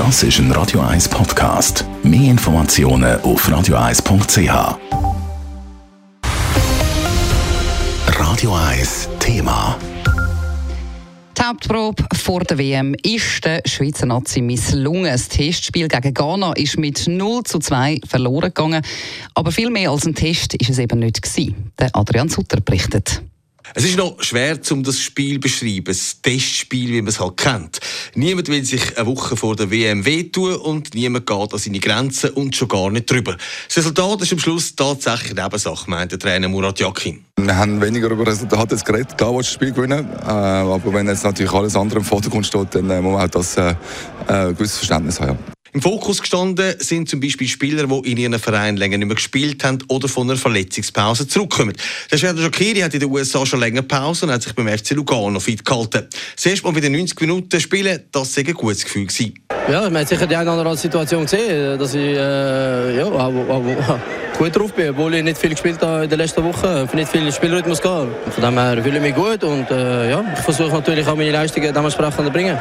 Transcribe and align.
Das 0.00 0.22
ist 0.22 0.38
ein 0.38 0.50
Radio 0.52 0.80
1 0.80 1.10
Podcast. 1.10 1.84
Mehr 2.02 2.30
Informationen 2.30 3.20
auf 3.20 3.46
radio1.ch. 3.46 4.78
Radio 8.06 8.54
1 8.54 9.10
Thema. 9.18 9.76
Die 11.36 11.42
Hauptprobe 11.42 12.02
vor 12.14 12.40
der 12.44 12.56
WM 12.56 12.94
ist 13.02 13.44
der 13.44 13.60
Schweizer 13.66 14.06
Nazi 14.06 14.40
misslungen. 14.40 15.04
Das 15.04 15.28
Testspiel 15.28 15.86
gegen 15.86 16.14
Ghana 16.14 16.54
ist 16.54 16.78
mit 16.78 17.06
0 17.06 17.44
zu 17.44 17.58
2 17.58 18.00
verloren 18.08 18.54
gegangen. 18.54 18.80
Aber 19.34 19.52
viel 19.52 19.68
mehr 19.68 19.90
als 19.90 20.06
ein 20.06 20.14
Test 20.14 20.54
ist 20.54 20.70
es 20.70 20.78
eben 20.78 21.00
nicht. 21.00 21.20
Der 21.78 21.94
Adrian 21.94 22.30
Sutter 22.30 22.62
berichtet. 22.62 23.22
Es 23.74 23.84
ist 23.84 23.96
noch 23.96 24.20
schwer, 24.22 24.58
um 24.70 24.82
das 24.82 24.98
Spiel 24.98 25.34
zu 25.34 25.40
beschreiben, 25.40 25.84
das 25.84 26.20
Testspiel, 26.22 26.90
wie 26.90 27.02
man 27.02 27.08
es 27.08 27.20
halt 27.20 27.36
kennt. 27.36 27.78
Niemand 28.14 28.48
will 28.48 28.64
sich 28.64 28.98
eine 28.98 29.06
Woche 29.06 29.36
vor 29.36 29.54
der 29.54 29.70
WM 29.70 30.04
wehtun 30.04 30.56
und 30.56 30.94
niemand 30.94 31.26
geht 31.26 31.52
an 31.52 31.58
seine 31.58 31.78
Grenzen 31.78 32.30
und 32.30 32.56
schon 32.56 32.68
gar 32.68 32.90
nicht 32.90 33.10
drüber. 33.10 33.36
Das 33.68 33.76
Resultat 33.76 34.22
ist 34.22 34.32
am 34.32 34.38
Schluss 34.40 34.74
tatsächlich 34.74 35.32
eine 35.32 35.42
Nebensache, 35.42 35.88
meint 35.88 36.12
der 36.12 36.18
Trainer 36.18 36.48
Murat 36.48 36.80
Yakin. 36.80 37.24
Wir 37.38 37.56
haben 37.56 37.80
weniger 37.80 38.10
über 38.10 38.26
Resultate 38.26 38.76
geredet. 38.76 39.16
Klar, 39.16 39.36
das 39.36 39.52
Spiel 39.52 39.72
gewinnen. 39.72 40.06
Äh, 40.22 40.26
aber 40.26 40.92
wenn 40.92 41.06
jetzt 41.06 41.24
natürlich 41.24 41.52
alles 41.52 41.76
andere 41.76 42.00
im 42.00 42.04
Vordergrund 42.04 42.46
steht, 42.46 42.74
dann 42.74 42.90
äh, 42.90 43.00
muss 43.00 43.12
man 43.12 43.22
auch 43.22 43.30
das 43.30 43.56
äh, 43.56 43.74
ein 44.26 44.54
gewisses 44.54 44.78
Verständnis 44.78 45.20
haben. 45.20 45.38
Im 45.72 45.82
Fokus 45.82 46.20
gestanden 46.20 46.74
sind 46.78 47.08
zum 47.08 47.20
Beispiel 47.20 47.46
Spieler, 47.46 47.86
die 47.86 48.10
in 48.10 48.18
ihren 48.18 48.38
Verein 48.38 48.76
länger 48.76 48.98
nicht 48.98 49.06
mehr 49.06 49.14
gespielt 49.14 49.62
haben 49.62 49.78
oder 49.88 50.08
von 50.08 50.28
einer 50.28 50.38
Verletzungspause 50.38 51.28
zurückkommen. 51.28 51.74
Der 52.10 52.18
Serdar 52.18 52.42
Shakiri 52.42 52.80
hat 52.80 52.92
in 52.94 53.00
den 53.00 53.10
USA 53.10 53.46
schon 53.46 53.60
länger 53.60 53.82
Pause 53.82 54.26
und 54.26 54.32
hat 54.32 54.42
sich 54.42 54.52
beim 54.52 54.66
FC 54.66 54.90
Lugano 54.90 55.38
fit 55.38 55.64
gehalten. 55.64 56.08
Zuerst 56.34 56.64
mal 56.64 56.74
wieder 56.74 56.90
90 56.90 57.20
Minuten 57.20 57.60
spielen, 57.60 58.00
das 58.10 58.36
war 58.36 58.44
ein 58.44 58.54
gutes 58.54 58.84
Gefühl. 58.84 59.06
Gewesen. 59.06 59.34
Ja, 59.70 59.82
man 59.82 60.02
hat 60.02 60.08
sicher 60.08 60.26
die 60.26 60.34
eine 60.34 60.50
oder 60.50 60.60
andere 60.60 60.76
Situation 60.76 61.22
gesehen, 61.22 61.78
dass 61.78 61.94
ich 61.94 62.00
äh, 62.00 62.96
ja, 62.96 63.04
gut 64.36 64.56
drauf 64.56 64.72
bin, 64.72 64.90
obwohl 64.90 65.14
ich 65.14 65.22
nicht 65.22 65.38
viel 65.38 65.50
gespielt 65.50 65.80
habe 65.82 66.04
in 66.04 66.10
den 66.10 66.18
letzten 66.18 66.42
Wochen, 66.42 66.96
nicht 66.96 67.10
viel 67.10 67.30
Spielrhythmus 67.30 67.80
gehabt. 67.80 68.08
Von 68.32 68.42
dem 68.42 68.58
her 68.58 68.82
fühle 68.82 68.96
ich 68.96 69.02
mich 69.02 69.14
gut 69.14 69.44
und 69.44 69.70
äh, 69.70 70.10
ja, 70.10 70.24
ich 70.34 70.40
versuche 70.40 70.72
natürlich 70.72 71.06
auch 71.06 71.16
meine 71.16 71.30
Leistungen 71.30 71.72
dementsprechend 71.72 72.26
zu 72.26 72.32
bringen. 72.32 72.58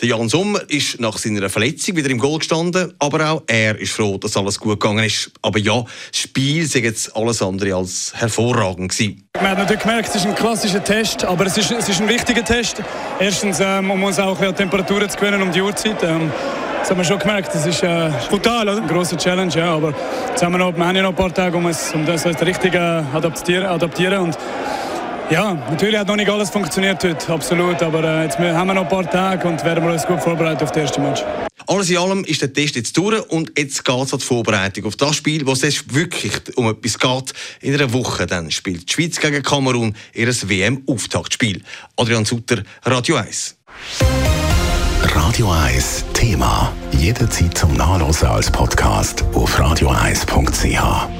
Der 0.00 0.08
Jan 0.08 0.30
Sommer 0.30 0.60
ist 0.68 0.98
nach 0.98 1.18
seiner 1.18 1.50
Verletzung 1.50 1.94
wieder 1.94 2.08
im 2.08 2.16
Goal 2.16 2.38
gestanden, 2.38 2.94
aber 2.98 3.30
auch 3.30 3.42
er 3.46 3.78
ist 3.78 3.92
froh, 3.92 4.16
dass 4.16 4.34
alles 4.34 4.58
gut 4.58 4.80
gegangen 4.80 5.04
ist. 5.04 5.30
Aber 5.42 5.58
ja, 5.58 5.84
das 6.10 6.20
Spiel 6.20 6.62
ist 6.62 6.74
jetzt 6.74 7.14
alles 7.14 7.42
andere 7.42 7.74
als 7.74 8.10
hervorragend 8.14 8.92
gewesen. 8.92 9.28
Man 9.34 9.50
hat 9.50 9.58
natürlich 9.58 9.82
gemerkt, 9.82 10.08
es 10.08 10.14
ist 10.16 10.26
ein 10.26 10.34
klassischer 10.34 10.82
Test, 10.82 11.22
aber 11.24 11.44
es 11.44 11.58
ist, 11.58 11.70
es 11.72 11.86
ist 11.90 12.00
ein 12.00 12.08
wichtiger 12.08 12.42
Test. 12.42 12.82
Erstens, 13.18 13.60
ähm, 13.60 13.90
um 13.90 14.02
uns 14.02 14.18
auch 14.18 14.40
ein 14.40 14.56
Temperaturen 14.56 15.10
zu 15.10 15.18
gewinnen 15.18 15.42
um 15.42 15.52
die 15.52 15.60
Uhrzeit. 15.60 16.02
Ähm, 16.02 16.32
das 16.78 16.88
haben 16.88 16.96
wir 16.96 17.04
schon 17.04 17.18
gemerkt, 17.18 17.54
das 17.54 17.66
ist 17.66 17.82
äh, 17.82 18.10
brutal, 18.30 18.66
oder? 18.70 18.78
eine 18.78 18.86
grosse 18.86 19.18
Challenge, 19.18 19.52
ja, 19.54 19.74
aber 19.74 19.92
jetzt 20.30 20.42
haben 20.42 20.52
wir, 20.52 20.58
noch, 20.58 20.74
wir 20.74 20.86
haben 20.86 21.02
noch 21.02 21.10
ein 21.10 21.14
paar 21.14 21.34
Tage, 21.34 21.54
um, 21.58 21.66
es, 21.66 21.92
um 21.92 22.06
das 22.06 22.24
richtig 22.24 22.72
äh, 22.72 22.78
adaptieren, 22.78 23.66
adaptieren 23.66 24.22
und 24.22 24.38
ja, 25.30 25.54
natürlich 25.54 25.98
hat 25.98 26.08
noch 26.08 26.16
nicht 26.16 26.30
alles 26.30 26.50
funktioniert 26.50 27.02
heute, 27.04 27.32
absolut. 27.32 27.82
Aber 27.82 28.02
äh, 28.02 28.24
jetzt 28.24 28.38
haben 28.38 28.66
wir 28.66 28.74
noch 28.74 28.82
ein 28.82 28.88
paar 28.88 29.08
Tage 29.08 29.46
und 29.48 29.64
werden 29.64 29.84
wir 29.84 29.92
uns 29.92 30.06
gut 30.06 30.20
vorbereiten 30.20 30.62
auf 30.62 30.72
das 30.72 30.82
erste 30.82 31.00
Match. 31.00 31.22
Alles 31.66 31.88
in 31.88 31.98
allem 31.98 32.24
ist 32.24 32.42
der 32.42 32.52
Test 32.52 32.74
jetzt 32.74 32.96
durch 32.96 33.20
und 33.30 33.52
jetzt 33.56 33.84
geht 33.84 34.02
es 34.02 34.12
an 34.12 34.18
die 34.18 34.24
Vorbereitung 34.24 34.86
auf 34.86 34.96
das 34.96 35.14
Spiel, 35.16 35.46
wo 35.46 35.52
es 35.52 35.62
wirklich 35.62 36.56
um 36.56 36.68
etwas 36.68 36.98
geht. 36.98 37.32
In 37.60 37.74
einer 37.74 37.92
Woche 37.92 38.26
dann 38.26 38.50
spielt 38.50 38.88
die 38.88 38.92
Schweiz 38.92 39.20
gegen 39.20 39.42
Kamerun 39.42 39.94
ihr 40.14 40.28
WM-Auftaktspiel. 40.28 41.62
Adrian 41.96 42.24
Sutter, 42.24 42.62
Radio 42.84 43.16
1. 43.16 43.56
Radio 45.02 45.50
1 45.50 46.04
Thema. 46.12 46.72
Jederzeit 46.92 47.56
zum 47.56 47.72
Nachlesen 47.74 48.28
als 48.28 48.50
Podcast 48.50 49.24
auf 49.32 49.58
radio1.ch. 49.58 51.19